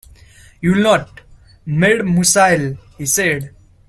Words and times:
"You 0.61 0.71
will 0.71 0.81
not, 0.81 1.21
mademoiselle," 1.63 2.75
he 2.97 3.05
said. 3.05 3.53